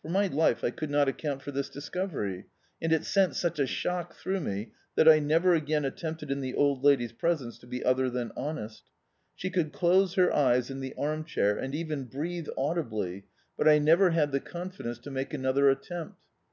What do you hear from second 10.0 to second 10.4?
her